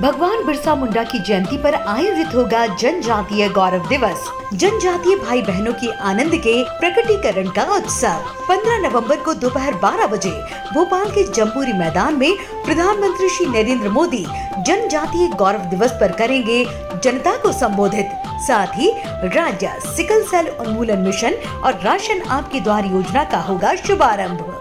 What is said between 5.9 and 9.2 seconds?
आनंद के प्रकटीकरण का उत्सव। 15 नवंबर